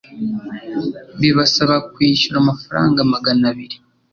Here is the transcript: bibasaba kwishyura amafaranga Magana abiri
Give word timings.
bibasaba 1.19 1.75
kwishyura 1.93 2.37
amafaranga 2.43 3.09
Magana 3.13 3.43
abiri 3.51 3.77